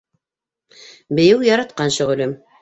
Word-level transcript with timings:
Бейеү- 1.19 1.45
яратҡан 1.51 1.95
шөғөлөм 1.99 2.35